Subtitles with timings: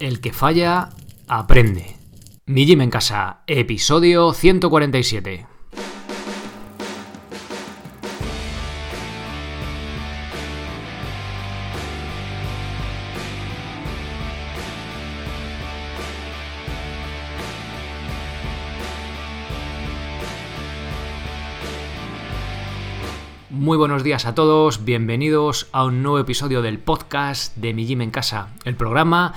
[0.00, 0.88] El que falla,
[1.28, 1.96] aprende.
[2.46, 5.46] Mi Gym en casa, episodio 147.
[23.50, 28.02] Muy buenos días a todos, bienvenidos a un nuevo episodio del podcast de Mi Gym
[28.02, 29.32] en Casa, el programa,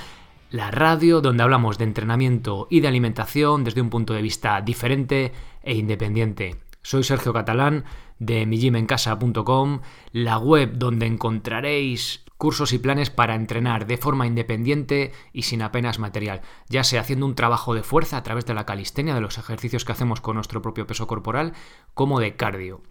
[0.49, 5.33] la radio donde hablamos de entrenamiento y de alimentación desde un punto de vista diferente
[5.61, 6.55] e independiente.
[6.81, 7.83] Soy Sergio Catalán
[8.19, 9.81] de migymencasa.com,
[10.13, 15.99] la web donde encontraréis cursos y planes para entrenar de forma independiente y sin apenas
[15.99, 19.37] material, ya sea haciendo un trabajo de fuerza a través de la calistenia, de los
[19.37, 21.53] ejercicios que hacemos con nuestro propio peso corporal,
[21.93, 22.81] como de cardio.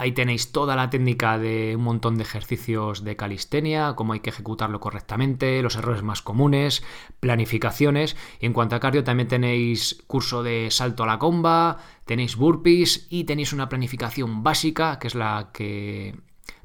[0.00, 4.30] Ahí tenéis toda la técnica de un montón de ejercicios de calistenia, cómo hay que
[4.30, 6.84] ejecutarlo correctamente, los errores más comunes,
[7.18, 8.16] planificaciones.
[8.38, 13.08] Y en cuanto a cardio también tenéis curso de salto a la comba, tenéis burpees
[13.10, 16.14] y tenéis una planificación básica, que es la que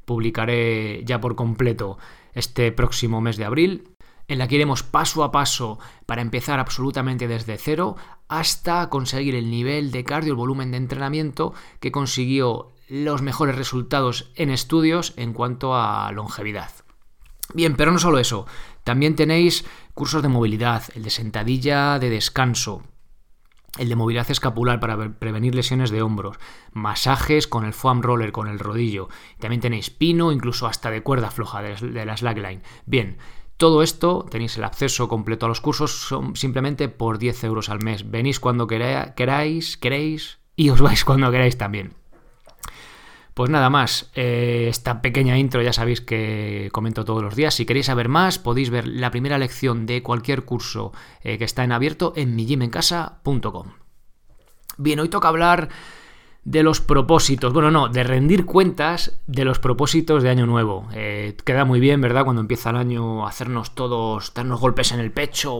[0.05, 1.97] publicaré ya por completo
[2.33, 3.89] este próximo mes de abril
[4.27, 7.95] en la que iremos paso a paso para empezar absolutamente desde cero
[8.27, 14.30] hasta conseguir el nivel de cardio, el volumen de entrenamiento que consiguió los mejores resultados
[14.36, 16.69] en estudios en cuanto a longevidad.
[17.55, 18.45] Bien, pero no solo eso,
[18.83, 22.83] también tenéis cursos de movilidad, el de sentadilla de descanso,
[23.80, 26.38] el de movilidad escapular para prevenir lesiones de hombros,
[26.71, 31.31] masajes con el foam roller, con el rodillo, también tenéis pino, incluso hasta de cuerda
[31.31, 32.61] floja de la slackline.
[32.86, 33.17] Bien,
[33.58, 37.83] todo esto tenéis el acceso completo a los cursos son simplemente por 10 euros al
[37.83, 38.11] mes.
[38.11, 42.02] Venís cuando queráis, queréis y os vais cuando queráis también.
[43.34, 47.56] Pues nada más, eh, esta pequeña intro ya sabéis que comento todos los días.
[47.56, 51.64] Si queréis saber más, podéis ver la primera lección de cualquier curso eh, que está
[51.64, 53.73] en abierto en mijimencasa.com.
[54.78, 55.70] Bien, hoy toca hablar
[56.45, 57.54] de los propósitos.
[57.54, 60.88] Bueno, no, de rendir cuentas de los propósitos de Año Nuevo.
[60.93, 62.26] Eh, queda muy bien, ¿verdad?
[62.26, 65.60] Cuando empieza el año, hacernos todos, darnos golpes en el pecho.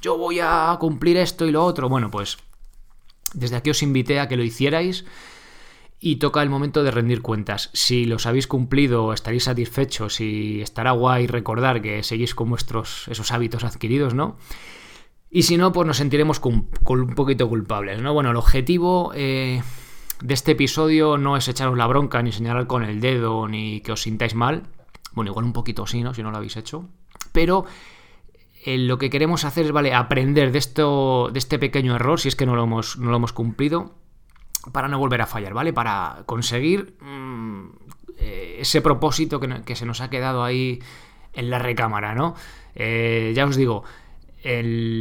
[0.00, 1.88] Yo voy a cumplir esto y lo otro.
[1.88, 2.38] Bueno, pues
[3.34, 5.04] desde aquí os invité a que lo hicierais
[6.06, 7.70] y toca el momento de rendir cuentas.
[7.72, 13.32] Si los habéis cumplido, estaréis satisfechos y estará guay recordar que seguís con vuestros esos
[13.32, 14.36] hábitos adquiridos, ¿no?
[15.30, 16.68] Y si no, pues nos sentiremos un
[17.14, 18.12] poquito culpables, ¿no?
[18.12, 19.62] Bueno, el objetivo eh,
[20.22, 23.92] de este episodio no es echaros la bronca, ni señalar con el dedo, ni que
[23.92, 24.64] os sintáis mal.
[25.12, 26.12] Bueno, igual un poquito sí, ¿no?
[26.12, 26.86] Si no lo habéis hecho.
[27.32, 27.64] Pero
[28.66, 29.94] eh, lo que queremos hacer es, ¿vale?
[29.94, 33.16] Aprender de, esto, de este pequeño error, si es que no lo hemos, no lo
[33.16, 34.03] hemos cumplido
[34.72, 35.72] para no volver a fallar, ¿vale?
[35.72, 37.68] Para conseguir mm,
[38.18, 40.80] eh, ese propósito que, se nos ha quedado ahí
[41.32, 42.34] en la recámara, ¿no?
[42.74, 43.84] Eh, ya os digo,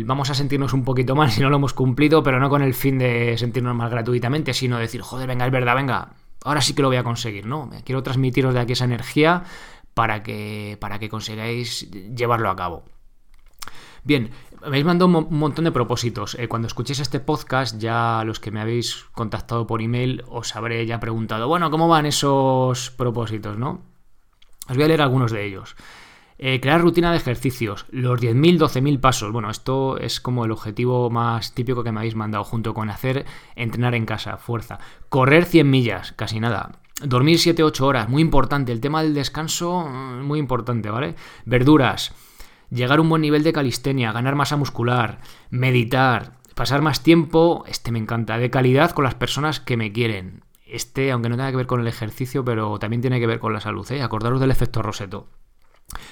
[0.06, 2.73] vamos a sentirnos un poquito mal si no lo hemos cumplido, pero no con el
[2.73, 6.13] fin de sentirnos mal gratuitamente, sino decir, joder, venga, es verdad, venga,
[6.44, 7.69] ahora sí que lo voy a conseguir, ¿no?
[7.84, 9.44] Quiero transmitiros de aquí esa energía
[9.94, 12.84] para que, para que consigáis llevarlo a cabo.
[14.03, 14.31] Bien,
[14.66, 16.35] habéis mandado un montón de propósitos.
[16.35, 20.85] Eh, cuando escuchéis este podcast, ya los que me habéis contactado por email, os habré
[20.85, 23.81] ya preguntado, bueno, ¿cómo van esos propósitos, no?
[24.69, 25.75] Os voy a leer algunos de ellos.
[26.38, 29.31] Eh, crear rutina de ejercicios, los 10.000, 12.000 pasos.
[29.31, 33.25] Bueno, esto es como el objetivo más típico que me habéis mandado, junto con hacer
[33.56, 34.79] entrenar en casa, fuerza.
[35.09, 36.79] Correr 100 millas, casi nada.
[37.02, 38.72] Dormir 7-8 horas, muy importante.
[38.72, 41.16] El tema del descanso, mm, muy importante, ¿vale?
[41.46, 42.13] Verduras
[42.69, 45.19] llegar a un buen nivel de calistenia, ganar masa muscular,
[45.50, 50.44] meditar, pasar más tiempo, este me encanta, de calidad con las personas que me quieren.
[50.66, 53.53] Este, aunque no tenga que ver con el ejercicio, pero también tiene que ver con
[53.53, 54.02] la salud, ¿eh?
[54.02, 55.28] acordaros del efecto Roseto.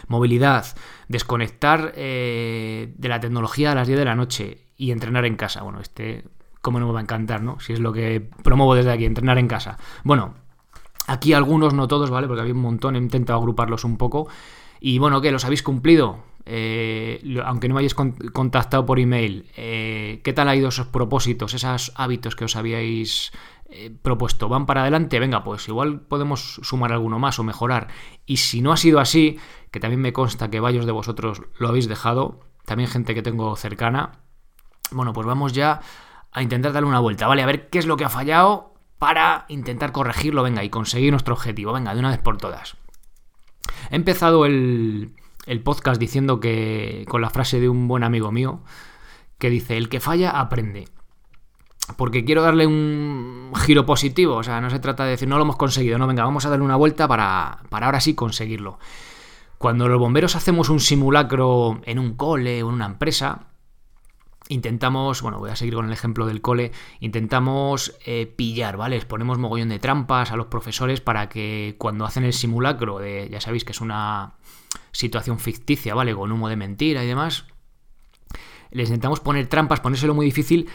[0.07, 0.65] Movilidad,
[1.07, 5.63] desconectar eh, de la tecnología a las 10 de la noche y entrenar en casa.
[5.63, 6.25] Bueno, este,
[6.61, 7.59] cómo no me va a encantar, ¿no?
[7.59, 9.77] Si es lo que promuevo desde aquí, entrenar en casa.
[10.03, 10.35] Bueno,
[11.07, 12.27] aquí algunos, no todos, ¿vale?
[12.27, 14.27] Porque había un montón, he intentado agruparlos un poco.
[14.83, 15.31] Y bueno, ¿qué?
[15.31, 16.23] ¿Los habéis cumplido?
[16.43, 21.53] Eh, aunque no me hayáis contactado por email, eh, ¿qué tal ha ido esos propósitos,
[21.53, 23.31] esos hábitos que os habíais
[23.69, 24.49] eh, propuesto?
[24.49, 25.19] ¿Van para adelante?
[25.19, 27.89] Venga, pues igual podemos sumar alguno más o mejorar.
[28.25, 29.37] Y si no ha sido así,
[29.69, 33.55] que también me consta que varios de vosotros lo habéis dejado, también gente que tengo
[33.55, 34.23] cercana,
[34.89, 35.81] bueno, pues vamos ya
[36.31, 37.43] a intentar darle una vuelta, ¿vale?
[37.43, 41.35] A ver qué es lo que ha fallado para intentar corregirlo, venga, y conseguir nuestro
[41.35, 42.80] objetivo, venga, de una vez por todas.
[43.89, 45.13] He empezado el,
[45.63, 48.61] podcast diciendo que, con la frase de un buen amigo mío,
[49.37, 50.87] que dice, el que falla aprende.
[51.97, 55.43] Porque quiero darle un giro positivo, o sea, no se trata de decir, no lo
[55.43, 58.79] hemos conseguido, no, venga, vamos a darle una vuelta para, para ahora sí conseguirlo.
[59.57, 63.50] Cuando los bomberos hacemos un simulacro en un cole o en una empresa,
[64.51, 68.97] intentamos, bueno, voy a seguir con el ejemplo del cole, intentamos eh, pillar, ¿vale?
[68.97, 73.29] Les ponemos mogollón de trampas a los profesores para que cuando hacen el simulacro de,
[73.31, 74.33] ya sabéis que es una
[74.91, 76.13] situación ficticia, ¿vale?
[76.13, 77.45] Con humo de mentira y demás,
[78.71, 80.69] les intentamos poner trampas, ponérselo muy difícil,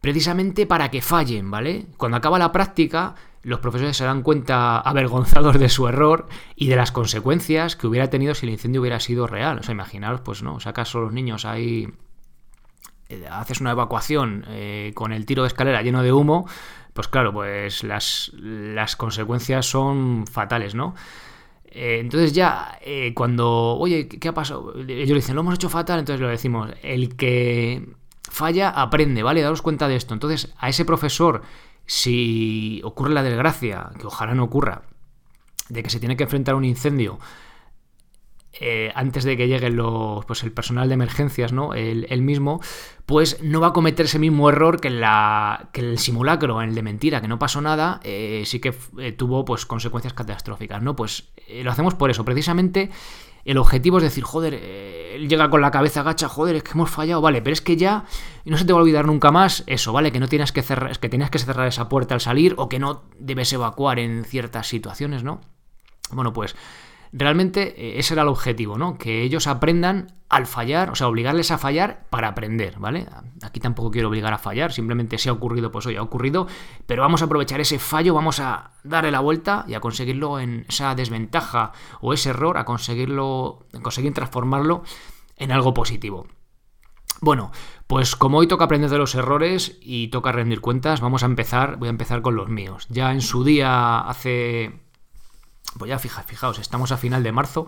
[0.00, 1.86] precisamente para que fallen, ¿vale?
[1.96, 6.76] Cuando acaba la práctica, los profesores se dan cuenta avergonzados de su error y de
[6.76, 9.58] las consecuencias que hubiera tenido si el incendio hubiera sido real.
[9.60, 11.88] O sea, imaginaros, pues no, sacas a los niños ahí,
[13.30, 16.48] haces una evacuación eh, con el tiro de escalera lleno de humo,
[16.92, 20.94] pues claro, pues las, las consecuencias son fatales, ¿no?
[21.66, 22.78] Eh, entonces ya,
[23.14, 24.74] cuando, oye, ¿qué ha pasado?
[24.78, 27.88] Ellos dicen, lo hemos hecho fatal, entonces lo decimos, el que
[28.30, 29.42] falla aprende, ¿vale?
[29.42, 30.14] Daros cuenta de esto.
[30.14, 31.42] Entonces, a ese profesor
[31.86, 34.82] si ocurre la desgracia, que ojalá no ocurra,
[35.68, 37.18] de que se tiene que enfrentar a un incendio
[38.60, 41.74] eh, antes de que llegue los, pues el personal de emergencias, ¿no?
[41.74, 42.60] El, mismo,
[43.04, 46.82] pues no va a cometer ese mismo error que, la, que el simulacro, el de
[46.82, 50.94] mentira, que no pasó nada, eh, sí que eh, tuvo pues consecuencias catastróficas, ¿no?
[50.94, 52.90] Pues lo hacemos por eso, precisamente
[53.44, 56.90] el objetivo es decir, joder, él llega con la cabeza agacha, joder, es que hemos
[56.90, 58.04] fallado, vale, pero es que ya
[58.46, 60.12] no se te va a olvidar nunca más eso, ¿vale?
[60.12, 62.78] Que no tienes que cerrar, que tenías que cerrar esa puerta al salir o que
[62.78, 65.42] no debes evacuar en ciertas situaciones, ¿no?
[66.10, 66.56] Bueno, pues
[67.16, 68.98] realmente eh, ese era el objetivo, ¿no?
[68.98, 73.06] Que ellos aprendan al fallar, o sea, obligarles a fallar para aprender, ¿vale?
[73.42, 76.48] Aquí tampoco quiero obligar a fallar, simplemente si ha ocurrido, pues hoy ha ocurrido,
[76.86, 80.66] pero vamos a aprovechar ese fallo, vamos a darle la vuelta y a conseguirlo en
[80.68, 84.82] esa desventaja o ese error, a conseguirlo, conseguir transformarlo
[85.36, 86.26] en algo positivo.
[87.20, 87.52] Bueno,
[87.86, 91.76] pues como hoy toca aprender de los errores y toca rendir cuentas, vamos a empezar,
[91.76, 92.86] voy a empezar con los míos.
[92.90, 94.83] Ya en su día, hace
[95.78, 97.66] pues ya fija, fijaos, estamos a final de marzo.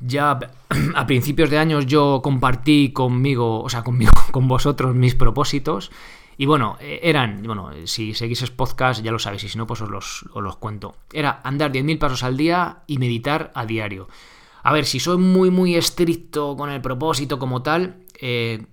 [0.00, 0.38] Ya
[0.94, 5.90] a principios de años yo compartí conmigo, o sea, conmigo, con vosotros mis propósitos.
[6.36, 9.80] Y bueno, eh, eran, bueno, si seguís podcast ya lo sabéis, y si no, pues
[9.80, 10.94] os los, cuento.
[11.12, 14.08] Era andar 10.000 pasos al día y meditar a diario.
[14.62, 18.66] A ver, si soy muy, muy estricto con el propósito como tal, eh,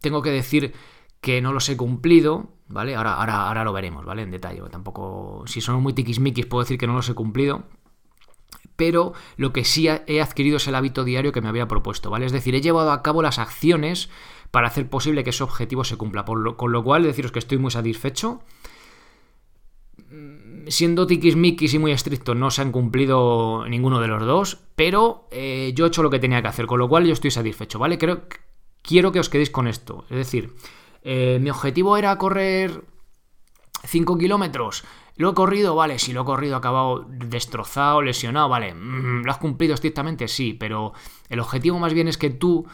[0.00, 0.74] tengo que decir
[1.22, 2.94] que no los he cumplido, ¿vale?
[2.94, 4.22] Ahora, ahora, ahora lo veremos, ¿vale?
[4.22, 4.62] En detalle.
[4.70, 7.64] Tampoco, si son muy tiquismiquis, puedo decir que no los he cumplido.
[8.76, 12.26] Pero lo que sí he adquirido es el hábito diario que me había propuesto, ¿vale?
[12.26, 14.10] Es decir, he llevado a cabo las acciones
[14.50, 16.24] para hacer posible que ese objetivo se cumpla.
[16.24, 18.42] con lo cual, deciros que estoy muy satisfecho.
[20.10, 25.26] Mm, siendo tiquismiquis y muy estricto, no se han cumplido ninguno de los dos, pero
[25.30, 27.78] eh, yo he hecho lo que tenía que hacer, con lo cual yo estoy satisfecho,
[27.78, 27.98] ¿vale?
[28.82, 30.04] Quiero que os quedéis con esto.
[30.10, 30.54] Es decir,
[31.08, 32.82] eh, mi objetivo era correr
[33.84, 34.82] 5 kilómetros.
[35.14, 38.74] Lo he corrido, vale, si lo he corrido, acabado destrozado, lesionado, vale.
[38.74, 40.26] Mm, ¿Lo has cumplido estrictamente?
[40.26, 40.94] Sí, pero
[41.28, 42.66] el objetivo más bien es que tú,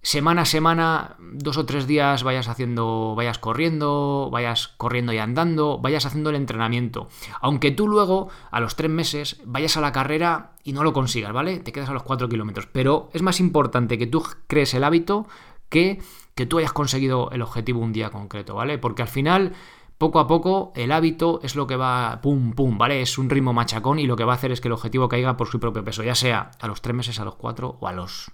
[0.00, 5.80] semana a semana, dos o tres días, vayas haciendo, vayas corriendo, vayas corriendo y andando,
[5.80, 7.08] vayas haciendo el entrenamiento.
[7.40, 11.32] Aunque tú luego, a los tres meses, vayas a la carrera y no lo consigas,
[11.32, 11.58] ¿vale?
[11.58, 12.68] Te quedas a los 4 kilómetros.
[12.70, 15.26] Pero es más importante que tú crees el hábito
[15.68, 16.00] que
[16.34, 18.78] que tú hayas conseguido el objetivo un día concreto, ¿vale?
[18.78, 19.52] Porque al final,
[19.98, 23.02] poco a poco, el hábito es lo que va pum, pum, ¿vale?
[23.02, 25.36] Es un ritmo machacón y lo que va a hacer es que el objetivo caiga
[25.36, 27.92] por su propio peso, ya sea a los tres meses, a los cuatro o a
[27.92, 28.30] los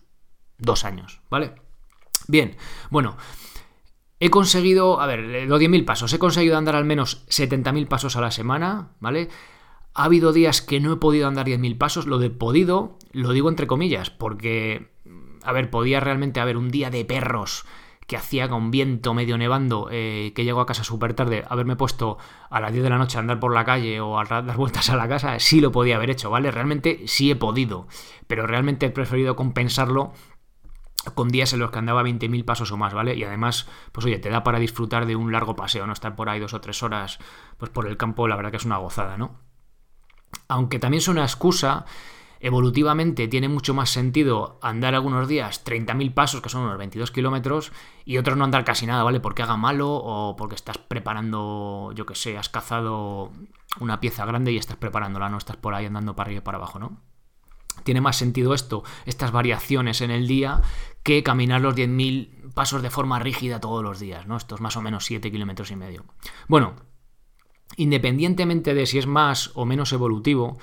[0.58, 1.54] dos años, ¿vale?
[2.26, 2.56] Bien,
[2.90, 3.16] bueno,
[4.20, 8.20] he conseguido, a ver, los 10.000 pasos, he conseguido andar al menos 70.000 pasos a
[8.20, 9.28] la semana, ¿vale?
[9.94, 13.49] Ha habido días que no he podido andar 10.000 pasos, lo de podido lo digo
[13.49, 14.90] entre comillas, porque,
[15.42, 17.64] a ver, podía realmente haber un día de perros
[18.08, 22.16] que hacía con viento medio nevando, eh, que llego a casa súper tarde, haberme puesto
[22.48, 24.88] a las 10 de la noche a andar por la calle o a dar vueltas
[24.88, 26.50] a la casa, sí lo podía haber hecho, ¿vale?
[26.50, 27.86] Realmente sí he podido,
[28.26, 30.14] pero realmente he preferido compensarlo
[31.14, 33.14] con días en los que andaba 20.000 pasos o más, ¿vale?
[33.14, 36.30] Y además, pues oye, te da para disfrutar de un largo paseo, no estar por
[36.30, 37.18] ahí dos o tres horas,
[37.58, 39.38] pues por el campo, la verdad que es una gozada, ¿no?
[40.48, 41.84] Aunque también es una excusa
[42.40, 47.73] Evolutivamente tiene mucho más sentido andar algunos días 30.000 pasos, que son unos 22 kilómetros,
[48.04, 49.21] y otros no andar casi nada, ¿vale?
[49.21, 53.33] Porque haga malo o porque estás preparando, yo que sé, has cazado
[53.80, 56.59] una pieza grande y estás preparándola, no estás por ahí andando para arriba y para
[56.59, 57.00] abajo, ¿no?
[57.85, 60.62] Tiene más sentido esto, estas variaciones en el día,
[61.02, 64.37] que caminar los 10.000 pasos de forma rígida todos los días, ¿no?
[64.37, 66.04] Estos más o menos 7 kilómetros y medio.
[66.49, 66.75] Bueno,
[67.76, 70.59] independientemente de si es más o menos evolutivo,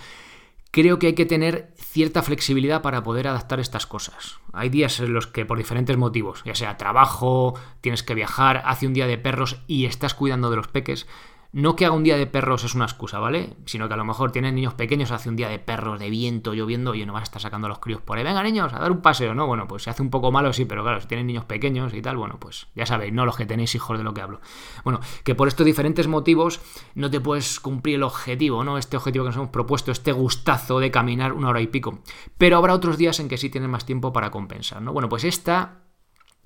[0.76, 4.42] creo que hay que tener cierta flexibilidad para poder adaptar estas cosas.
[4.52, 8.86] Hay días en los que por diferentes motivos, ya sea trabajo, tienes que viajar, hace
[8.86, 11.08] un día de perros y estás cuidando de los peques,
[11.56, 13.56] no que haga un día de perros es una excusa, ¿vale?
[13.66, 16.54] Sino que a lo mejor tienes niños pequeños, hace un día de perros, de viento,
[16.54, 18.26] lloviendo, y no vas a estar sacando a los críos por ahí.
[18.26, 19.48] Venga, niños, a dar un paseo, ¿no?
[19.48, 22.02] Bueno, pues se hace un poco malo, sí, pero claro, si tienen niños pequeños y
[22.02, 24.42] tal, bueno, pues ya sabéis, no los que tenéis hijos de lo que hablo.
[24.84, 26.60] Bueno, que por estos diferentes motivos
[26.94, 28.78] no te puedes cumplir el objetivo, ¿no?
[28.78, 32.00] Este objetivo que nos hemos propuesto, este gustazo de caminar una hora y pico.
[32.38, 34.92] Pero habrá otros días en que sí tienes más tiempo para compensar, ¿no?
[34.92, 35.84] Bueno, pues esta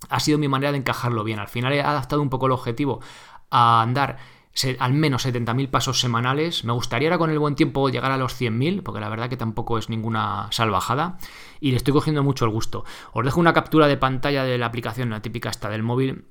[0.07, 1.39] ha sido mi manera de encajarlo bien.
[1.39, 3.01] Al final he adaptado un poco el objetivo
[3.49, 4.38] a andar
[4.79, 6.63] al menos 70.000 pasos semanales.
[6.63, 9.37] Me gustaría ahora con el buen tiempo llegar a los 100.000, porque la verdad que
[9.37, 11.17] tampoco es ninguna salvajada.
[11.59, 12.83] Y le estoy cogiendo mucho el gusto.
[13.13, 16.25] Os dejo una captura de pantalla de la aplicación, la típica esta del móvil.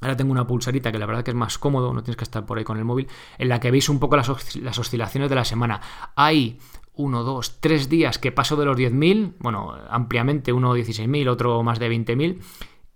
[0.00, 2.44] Ahora tengo una pulsarita que la verdad que es más cómodo, no tienes que estar
[2.44, 3.08] por ahí con el móvil,
[3.38, 5.80] en la que veis un poco las, oscilaciones de la semana.
[6.14, 6.58] Hay
[6.94, 11.78] uno, dos, tres días que paso de los 10.000, bueno, ampliamente, uno 16.000, otro más
[11.78, 12.38] de 20.000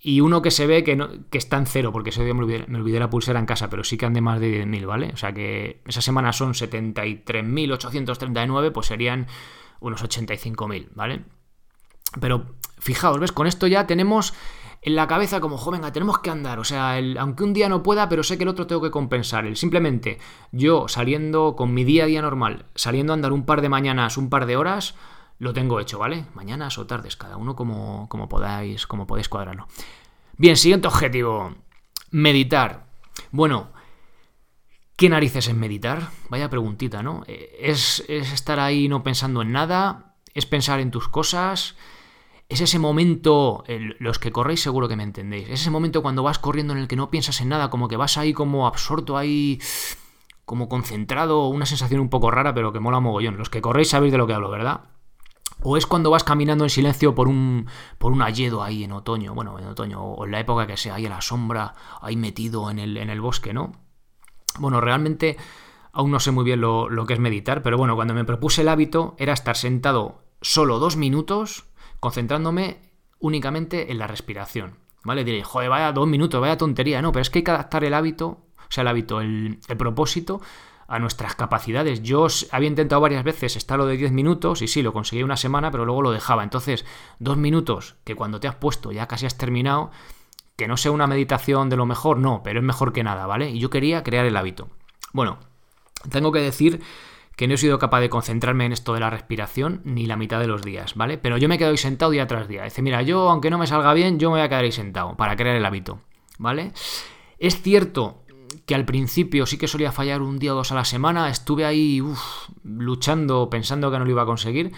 [0.01, 2.41] y uno que se ve que, no, que está en cero, porque ese día me
[2.41, 5.11] olvidé, la pulsera en casa, pero sí que ande más de 10.000, ¿vale?
[5.13, 9.27] O sea que esa semana son 73.839, pues serían
[9.81, 11.25] unos 85.000, ¿vale?
[12.21, 13.33] Pero fijaos, ¿ves?
[13.33, 14.35] Con esto ya tenemos
[14.83, 16.61] en la cabeza como, joven, tenemos que andar.
[16.61, 19.47] O sea, aunque un día no pueda, pero sé que el otro tengo que compensar.
[19.47, 20.19] El, simplemente
[20.53, 24.17] yo saliendo con mi día a día normal, saliendo a andar un par de mañanas,
[24.17, 24.95] un par de horas,
[25.39, 26.25] lo tengo hecho, ¿vale?
[26.35, 29.67] Mañanas o tardes, cada uno como, como podáis, como podéis cuadrarlo.
[30.37, 31.55] Bien, siguiente objetivo.
[32.11, 32.87] Meditar.
[33.31, 33.71] Bueno,
[34.97, 36.11] ¿qué narices es meditar?
[36.29, 37.23] Vaya preguntita, ¿no?
[37.27, 41.77] Eh, es, es estar ahí no pensando en nada, es pensar en tus cosas,
[42.49, 43.65] es ese momento,
[43.99, 46.89] los que corréis seguro que me entendéis, es ese momento cuando vas corriendo en el
[46.89, 49.61] que no piensas en nada, como que vas ahí como absorto ahí,
[50.47, 53.37] como concentrado, una sensación un poco rara, pero que mola mogollón.
[53.37, 54.81] Los que corréis sabéis de lo que hablo, ¿verdad?
[55.63, 57.67] O es cuando vas caminando en silencio por un,
[57.99, 60.95] por un alledo ahí en otoño, bueno, en otoño, o en la época que sea,
[60.95, 63.73] ahí a la sombra, ahí metido en el, en el bosque, ¿no?
[64.59, 65.37] Bueno, realmente
[65.93, 68.63] aún no sé muy bien lo, lo, que es meditar, pero bueno, cuando me propuse
[68.63, 71.65] el hábito era estar sentado solo dos minutos,
[71.99, 72.79] concentrándome
[73.19, 75.25] únicamente en la respiración, ¿vale?
[75.25, 77.95] Diréis, joder, vaya dos minutos, vaya tontería, no, pero es que hay que adaptar el
[77.95, 80.41] hábito, o sea, el hábito, el, el propósito
[80.89, 82.03] a nuestras capacidades.
[82.03, 85.37] Yo había intentado varias veces estar lo de 10 minutos y sí, lo conseguí una
[85.37, 86.43] semana, pero luego lo dejaba.
[86.43, 86.87] Entonces,
[87.19, 89.91] dos minutos que cuando te has puesto ya casi has terminado,
[90.57, 93.51] que no sea una meditación de lo mejor, no, pero es mejor que nada, ¿vale?
[93.51, 94.71] Y yo quería crear el hábito.
[95.13, 95.39] Bueno,
[96.11, 96.81] tengo que decir
[97.37, 100.41] que no he sido capaz de concentrarme en esto de la respiración ni la mitad
[100.41, 101.19] de los días, ¿vale?
[101.19, 102.65] Pero yo me quedo ahí sentado día tras día.
[102.65, 105.17] Dice, mira, yo aunque no me salga bien, yo me voy a quedar ahí sentado
[105.17, 106.01] para crear el hábito,
[106.39, 106.73] ¿vale?
[107.39, 108.25] Es cierto
[108.67, 111.65] que al principio sí que solía fallar un día o dos a la semana, estuve
[111.65, 112.03] ahí
[112.63, 114.73] luchando, pensando que no lo iba a conseguir,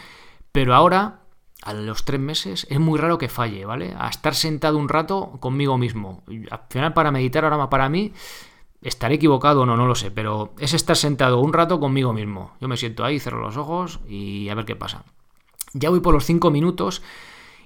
[0.52, 1.20] pero ahora,
[1.62, 3.94] a los tres meses, es muy raro que falle, ¿vale?
[3.98, 6.24] A estar sentado un rato conmigo mismo.
[6.50, 8.12] Al final, para meditar ahora para mí,
[8.82, 12.52] estaré equivocado o no, no lo sé, pero es estar sentado un rato conmigo mismo.
[12.60, 15.04] Yo me siento ahí, cierro los ojos y a ver qué pasa.
[15.72, 17.02] Ya voy por los cinco minutos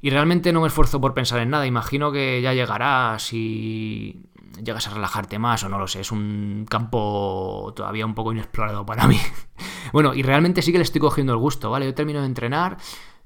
[0.02, 1.66] y realmente no me esfuerzo por pensar en nada.
[1.66, 4.26] Imagino que ya llegará si
[4.62, 6.00] llegas a relajarte más o no lo sé.
[6.00, 9.18] Es un campo todavía un poco inexplorado para mí.
[9.92, 11.86] bueno, y realmente sí que le estoy cogiendo el gusto, ¿vale?
[11.86, 12.76] Yo termino de entrenar,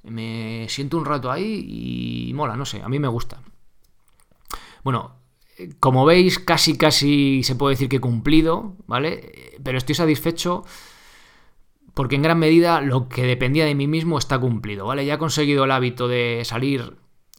[0.04, 3.42] me siento un rato ahí y mola, no sé, a mí me gusta.
[4.84, 5.16] Bueno,
[5.80, 9.58] como veis, casi casi se puede decir que he cumplido, ¿vale?
[9.62, 10.64] Pero estoy satisfecho
[11.94, 15.04] porque en gran medida lo que dependía de mí mismo está cumplido, ¿vale?
[15.04, 16.96] Ya he conseguido el hábito de salir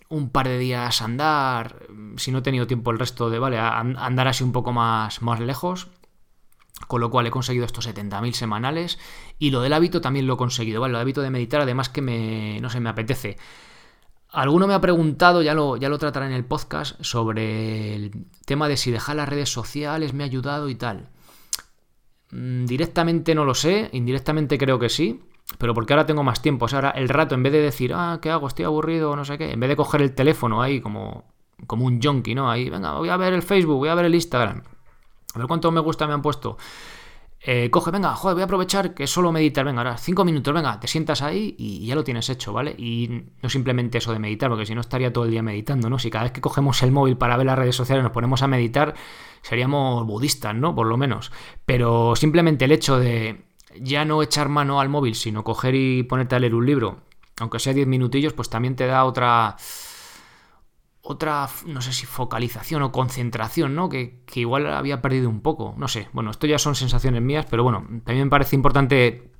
[0.10, 1.88] un par de días andar,
[2.18, 3.60] si no he tenido tiempo el resto de, ¿vale?
[3.60, 5.88] andar así un poco más, más lejos,
[6.88, 8.98] con lo cual he conseguido estos 70.000 semanales
[9.38, 10.94] y lo del hábito también lo he conseguido, ¿vale?
[10.94, 13.38] El hábito de meditar, además que me, no sé, me apetece.
[14.32, 18.68] Alguno me ha preguntado, ya lo, ya lo trataré en el podcast, sobre el tema
[18.68, 21.10] de si dejar las redes sociales me ha ayudado y tal.
[22.32, 25.22] Mm, directamente no lo sé, indirectamente creo que sí,
[25.58, 26.66] pero porque ahora tengo más tiempo.
[26.66, 28.48] O sea, ahora el rato, en vez de decir, ah, ¿qué hago?
[28.48, 31.26] Estoy aburrido, no sé qué, en vez de coger el teléfono ahí como,
[31.68, 32.50] como un junkie, ¿no?
[32.50, 34.64] Ahí, venga, voy a ver el Facebook, voy a ver el Instagram.
[35.36, 36.58] A ver cuánto me gusta me han puesto.
[37.42, 40.78] Eh, coge, venga, joder, voy a aprovechar que solo meditar, venga, ahora cinco minutos, venga,
[40.78, 42.76] te sientas ahí y ya lo tienes hecho, ¿vale?
[42.78, 46.00] Y no simplemente eso de meditar, porque si no estaría todo el día meditando, ¿no?
[46.00, 48.48] Si cada vez que cogemos el móvil para ver las redes sociales nos ponemos a
[48.48, 48.94] meditar,
[49.42, 50.76] seríamos budistas, ¿no?
[50.76, 51.32] Por lo menos.
[51.66, 53.49] Pero simplemente el hecho de
[53.82, 57.02] ya no echar mano al móvil, sino coger y ponerte a leer un libro,
[57.40, 59.58] aunque sea diez minutillos, pues también te da otra
[61.02, 63.90] otra, no sé si focalización o concentración, ¿no?
[63.90, 66.08] Que, igual había perdido un poco, no sé.
[66.14, 69.32] Bueno, esto ya son sensaciones mías, pero bueno, también me parece importante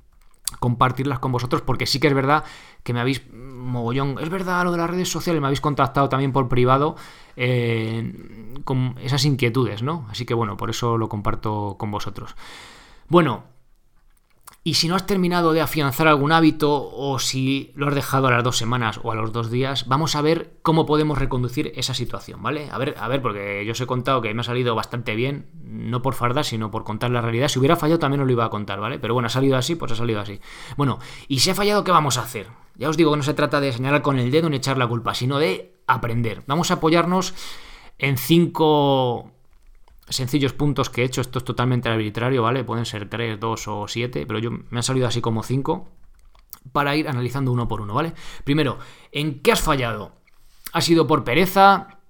[0.58, 2.42] compartirlas con vosotros porque sí que es verdad
[2.82, 4.16] que me habéis mogollón.
[4.20, 6.96] Es verdad lo de las redes sociales, me habéis contactado también por privado
[7.36, 10.06] eh, con esas inquietudes, ¿no?
[10.10, 12.34] Así que bueno, por eso lo comparto con vosotros.
[13.08, 13.44] Bueno,
[14.62, 18.30] y si no has terminado de afianzar algún hábito o si lo has dejado a
[18.30, 21.94] las dos semanas o a los dos días, vamos a ver cómo podemos reconducir esa
[21.94, 22.68] situación, ¿vale?
[22.70, 25.48] A ver, a ver, porque yo os he contado que me ha salido bastante bien,
[25.64, 27.48] no por fardar, sino por contar la realidad.
[27.48, 28.98] Si hubiera fallado también os lo iba a contar, ¿vale?
[28.98, 30.40] Pero bueno, ha salido así, pues ha salido así.
[30.76, 32.48] Bueno, y si ha fallado, ¿qué vamos a hacer?
[32.76, 34.86] Ya os digo que no se trata de señalar con el dedo ni echar la
[34.86, 36.42] culpa, sino de aprender.
[36.46, 37.34] Vamos a apoyarnos
[37.98, 39.32] en cinco
[40.10, 42.64] sencillos puntos que he hecho, esto es totalmente arbitrario, ¿vale?
[42.64, 45.88] Pueden ser 3, 2 o 7, pero yo me han salido así como 5
[46.72, 48.12] para ir analizando uno por uno, ¿vale?
[48.44, 48.78] Primero,
[49.12, 50.12] ¿en qué has fallado?
[50.72, 52.00] ¿Ha sido por pereza?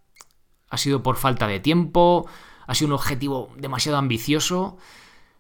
[0.69, 2.27] ¿Ha sido por falta de tiempo?
[2.67, 4.79] ¿Ha sido un objetivo demasiado ambicioso?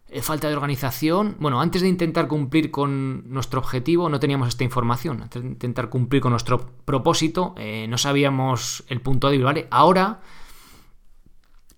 [0.09, 1.37] Eh, ¿Falta de organización?
[1.38, 5.23] Bueno, antes de intentar cumplir con nuestro objetivo no teníamos esta información.
[5.23, 9.69] Antes de intentar cumplir con nuestro propósito eh, no sabíamos el punto débil, ¿vale?
[9.71, 10.21] Ahora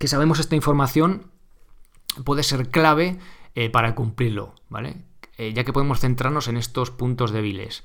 [0.03, 1.31] que sabemos esta información
[2.25, 3.21] puede ser clave
[3.55, 4.97] eh, para cumplirlo, ¿vale?
[5.39, 7.85] Eh, ya que podemos centrarnos en estos puntos débiles.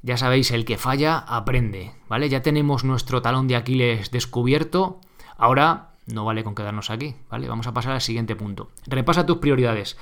[0.00, 2.28] Ya sabéis, el que falla aprende, ¿vale?
[2.28, 5.00] Ya tenemos nuestro talón de Aquiles descubierto.
[5.36, 7.48] Ahora no vale con quedarnos aquí, ¿vale?
[7.48, 8.70] Vamos a pasar al siguiente punto.
[8.86, 9.96] Repasa tus prioridades.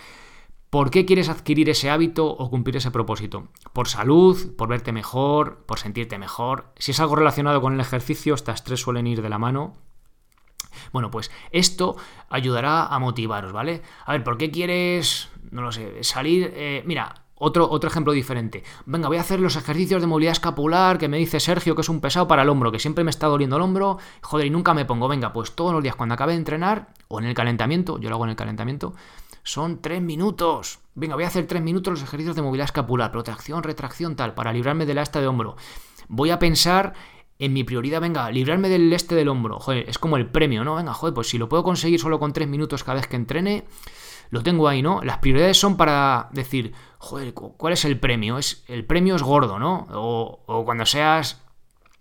[0.69, 3.49] ¿Por qué quieres adquirir ese hábito o cumplir ese propósito?
[3.73, 4.55] ¿Por salud?
[4.59, 5.65] ¿Por verte mejor?
[5.65, 6.75] ¿Por sentirte mejor?
[6.77, 9.79] Si es algo relacionado con el ejercicio, estas tres suelen ir de la mano.
[10.93, 11.97] Bueno, pues esto
[12.29, 13.83] ayudará a motivaros, ¿vale?
[14.07, 16.53] A ver, ¿por qué quieres, no lo sé, salir?
[16.55, 18.63] Eh, mira, otro, otro, ejemplo diferente.
[18.87, 21.89] Venga, voy a hacer los ejercicios de movilidad escapular que me dice Sergio que es
[21.89, 23.99] un pesado para el hombro, que siempre me está doliendo el hombro.
[24.23, 25.09] Joder, y nunca me pongo.
[25.09, 28.15] Venga, pues todos los días cuando acabe de entrenar, o en el calentamiento, yo lo
[28.15, 28.95] hago en el calentamiento,
[29.43, 30.79] son tres minutos.
[30.95, 34.53] Venga, voy a hacer tres minutos los ejercicios de movilidad escapular, protracción, retracción, tal, para
[34.53, 35.57] librarme de la esta de hombro.
[36.09, 36.95] Voy a pensar
[37.45, 39.59] en mi prioridad, venga, librarme del este del hombro.
[39.59, 40.77] Joder, es como el premio, ¿no?
[40.77, 43.65] Venga, joder, pues si lo puedo conseguir solo con tres minutos cada vez que entrene,
[44.31, 45.03] lo tengo ahí, ¿no?
[45.03, 48.39] Las prioridades son para decir, joder, ¿cuál es el premio?
[48.39, 49.87] Es, el premio es gordo, ¿no?
[49.93, 51.43] O, o cuando seas,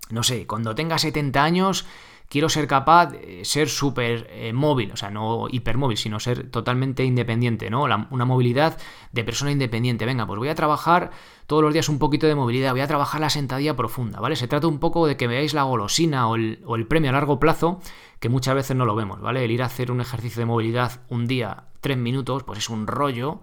[0.10, 1.86] no sé, cuando tengas 70 años
[2.34, 7.04] quiero ser capaz de ser súper eh, móvil, o sea, no hipermóvil, sino ser totalmente
[7.06, 7.84] independiente, ¿no?
[7.84, 8.76] una movilidad
[9.12, 10.04] de persona independiente.
[10.08, 11.12] Venga, pues voy a trabajar
[11.46, 14.36] todos los días un poquito de movilidad, voy a trabajar la sentadilla profunda, ¿vale?
[14.36, 17.80] Se trata un poco de que veáis la golosina o el, premio a largo plazo,
[18.20, 19.46] que muchas veces no lo vemos, ¿vale?
[19.46, 22.88] El ir a hacer un ejercicio de movilidad un día, tres minutos, pues es un
[22.88, 23.42] rollo,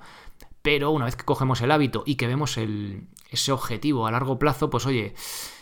[0.62, 4.68] pero una vez que cogemos el hábito y que vemos ese objetivo a largo plazo,
[4.68, 5.14] pues oye,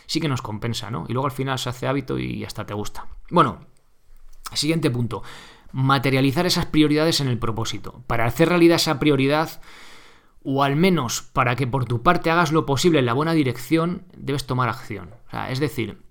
[0.07, 1.05] sí que nos compensa, ¿no?
[1.07, 3.05] Y luego al final se hace hábito y hasta te gusta.
[3.29, 3.59] Bueno,
[4.53, 5.23] siguiente punto.
[5.71, 8.03] Materializar esas prioridades en el propósito.
[8.07, 9.61] Para hacer realidad esa prioridad,
[10.43, 14.05] o al menos para que por tu parte hagas lo posible en la buena dirección,
[14.17, 15.11] debes tomar acción.
[15.49, 16.01] es decir,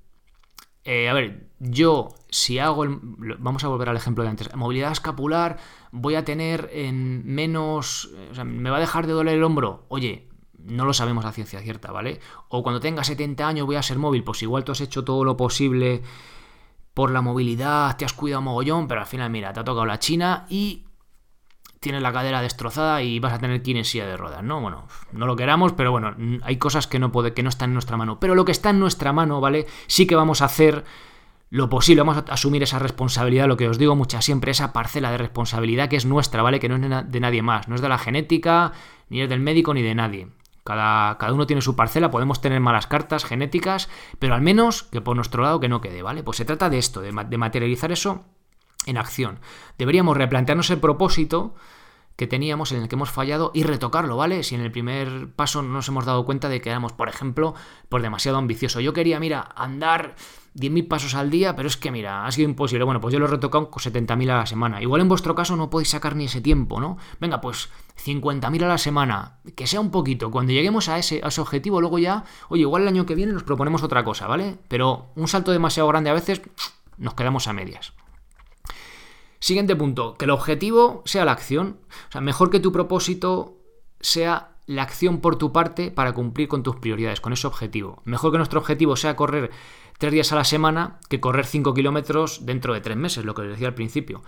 [0.84, 2.98] eh, a ver, yo si hago el,
[3.38, 4.54] Vamos a volver al ejemplo de antes.
[4.54, 5.58] Movilidad escapular,
[5.92, 8.10] voy a tener en menos...
[8.30, 9.84] O sea, me va a dejar de doler el hombro.
[9.88, 12.20] Oye, no lo sabemos a ciencia cierta, ¿vale?
[12.48, 15.24] O cuando tenga 70 años voy a ser móvil, pues igual tú has hecho todo
[15.24, 16.02] lo posible
[16.98, 20.00] por la movilidad, te has cuidado mogollón, pero al final, mira, te ha tocado la
[20.00, 20.86] China y
[21.78, 24.60] tienes la cadera destrozada y vas a tener que de ruedas, ¿no?
[24.60, 27.74] Bueno, no lo queramos, pero bueno, hay cosas que no, puede, que no están en
[27.74, 28.18] nuestra mano.
[28.18, 29.68] Pero lo que está en nuestra mano, ¿vale?
[29.86, 30.84] Sí que vamos a hacer
[31.50, 35.12] lo posible, vamos a asumir esa responsabilidad, lo que os digo muchas siempre, esa parcela
[35.12, 36.58] de responsabilidad que es nuestra, ¿vale?
[36.58, 38.72] Que no es de nadie más, no es de la genética,
[39.08, 40.26] ni es del médico, ni de nadie.
[40.68, 45.16] Cada, uno tiene su parcela, podemos tener malas cartas genéticas, pero al menos que por
[45.16, 46.22] nuestro lado que no quede, ¿vale?
[46.22, 48.26] Pues se trata de esto, de, de materializar eso
[48.84, 49.40] en acción.
[49.78, 51.54] Deberíamos replantearnos el propósito
[52.16, 54.42] que teníamos, en el que hemos fallado y retocarlo, ¿vale?
[54.42, 57.54] Si en el primer paso no nos hemos dado cuenta de que éramos, por ejemplo,
[57.88, 58.80] por demasiado ambicioso.
[58.80, 60.16] Yo quería, mira, andar
[60.54, 62.84] 10.000 pasos al día, pero es que, mira, ha sido imposible.
[62.84, 64.82] Bueno, pues yo lo he retocado con 70.000 a la semana.
[64.82, 66.98] Igual en vuestro caso no podéis sacar ni ese tiempo, ¿no?
[67.20, 67.68] Venga, pues
[68.04, 70.30] 50.000 a la semana, que sea un poquito.
[70.30, 73.32] Cuando lleguemos a ese, a ese objetivo, luego ya, oye, igual el año que viene
[73.32, 74.58] nos proponemos otra cosa, ¿vale?
[74.68, 76.42] Pero un salto demasiado grande a veces
[76.98, 77.92] nos quedamos a medias.
[79.40, 81.78] Siguiente punto, que el objetivo sea la acción.
[82.08, 83.56] O sea, mejor que tu propósito
[84.00, 88.02] sea la acción por tu parte para cumplir con tus prioridades, con ese objetivo.
[88.04, 89.50] Mejor que nuestro objetivo sea correr
[89.98, 93.42] tres días a la semana que correr cinco kilómetros dentro de tres meses, lo que
[93.42, 94.22] os decía al principio.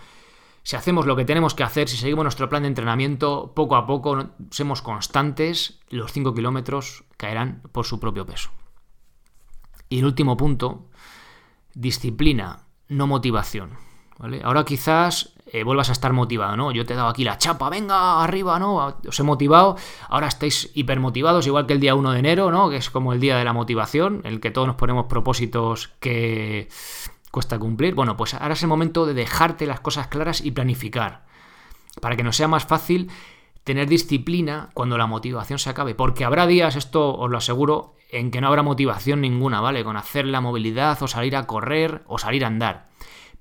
[0.63, 3.87] Si hacemos lo que tenemos que hacer, si seguimos nuestro plan de entrenamiento, poco a
[3.87, 8.51] poco, somos constantes, los cinco kilómetros caerán por su propio peso.
[9.89, 10.91] Y el último punto,
[11.75, 13.79] disciplina, no motivación.
[14.19, 14.43] ¿vale?
[14.45, 16.71] Ahora quizás eh, vuelvas a estar motivado, ¿no?
[16.71, 18.95] Yo te he dado aquí la chapa, venga, arriba, ¿no?
[19.09, 19.77] Os he motivado,
[20.09, 22.71] ahora estáis hipermotivados, igual que el día 1 de enero, ¿no?
[22.71, 26.69] Que es como el día de la motivación, el que todos nos ponemos propósitos que
[27.33, 27.95] cuesta cumplir.
[27.97, 31.25] Bueno, pues ahora es el momento de dejarte las cosas claras y planificar,
[32.01, 33.11] para que nos sea más fácil
[33.65, 38.31] tener disciplina cuando la motivación se acabe, porque habrá días, esto os lo aseguro, en
[38.31, 39.83] que no habrá motivación ninguna, ¿vale?
[39.83, 42.90] Con hacer la movilidad o salir a correr o salir a andar.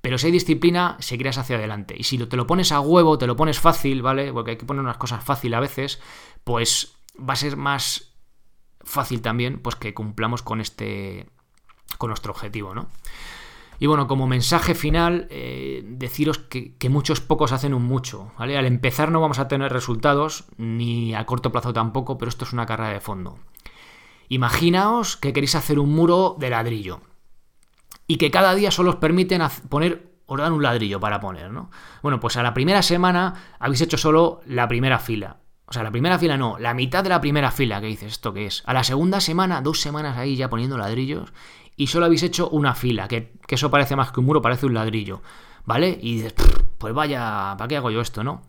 [0.02, 1.96] Pero si hay disciplina, seguirás hacia adelante.
[1.98, 4.32] Y si te lo pones a huevo, te lo pones fácil, ¿vale?
[4.32, 6.00] Porque hay que poner unas cosas fácil a veces,
[6.44, 8.14] pues va a ser más
[8.82, 11.28] fácil también, pues que cumplamos con este.
[11.98, 12.88] con nuestro objetivo, ¿no?
[13.82, 18.58] Y bueno, como mensaje final, eh, deciros que, que, muchos pocos hacen un mucho, ¿vale?
[18.58, 22.52] Al empezar no vamos a tener resultados, ni a corto plazo tampoco, pero esto es
[22.52, 23.40] una carrera de fondo.
[24.28, 27.02] Imaginaos que queréis hacer un muro de ladrillo
[28.10, 31.70] y que cada día solo os permiten poner, os dan un ladrillo para poner, ¿no?
[32.02, 35.38] Bueno, pues a la primera semana habéis hecho solo la primera fila.
[35.68, 38.34] O sea, la primera fila no, la mitad de la primera fila, que dices, ¿esto
[38.34, 38.64] qué es?
[38.66, 41.32] A la segunda semana, dos semanas ahí ya poniendo ladrillos,
[41.76, 44.66] y solo habéis hecho una fila, que, que eso parece más que un muro, parece
[44.66, 45.22] un ladrillo,
[45.66, 45.96] ¿vale?
[46.02, 46.34] Y dices,
[46.80, 48.42] pues vaya, ¿para qué hago yo esto, no?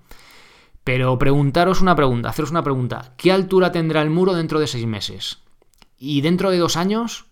[0.84, 4.86] Pero preguntaros una pregunta, haceros una pregunta, ¿qué altura tendrá el muro dentro de seis
[4.86, 5.42] meses?
[5.98, 7.26] Y dentro de dos años,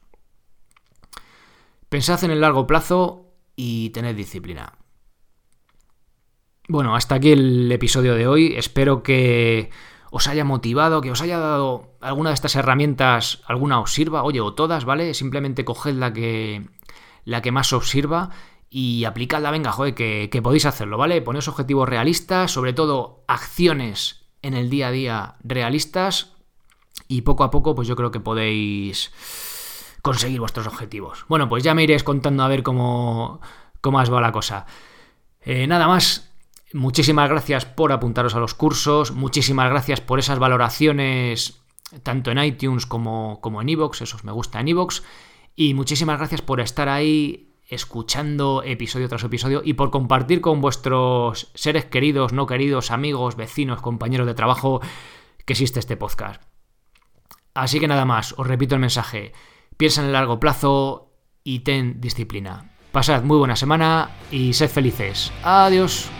[1.88, 4.74] Pensad en el largo plazo y tened disciplina.
[6.68, 8.54] Bueno, hasta aquí el episodio de hoy.
[8.56, 9.70] Espero que
[10.10, 14.40] os haya motivado, que os haya dado alguna de estas herramientas, alguna os sirva, oye,
[14.40, 15.14] o todas, ¿vale?
[15.14, 16.68] Simplemente coged la que,
[17.24, 18.30] la que más os sirva
[18.70, 21.22] y aplicadla, venga, joder, que, podéis hacerlo, ¿vale?
[21.22, 26.36] Poneos objetivos realistas, sobre todo acciones en el día a día realistas
[27.06, 29.10] y poco a poco, pues yo creo que podéis
[30.08, 31.26] conseguir vuestros objetivos.
[31.28, 33.42] Bueno, pues ya me iréis contando a ver cómo,
[33.82, 34.64] cómo va la cosa.
[35.42, 36.32] Eh, nada más,
[36.72, 41.60] muchísimas gracias por apuntaros a los cursos, muchísimas gracias por esas valoraciones
[42.02, 45.02] tanto en iTunes como, como en iVoox, esos me gusta en iVoox,
[45.54, 51.50] y muchísimas gracias por estar ahí escuchando episodio tras episodio y por compartir con vuestros
[51.54, 54.80] seres queridos, no queridos, amigos, vecinos, compañeros de trabajo
[55.44, 56.42] que existe este podcast.
[57.52, 59.32] Así que nada más, os repito el mensaje
[59.78, 62.70] piensa en el largo plazo y ten disciplina.
[62.92, 65.32] Pasad muy buena semana y sed felices.
[65.42, 66.10] Adiós.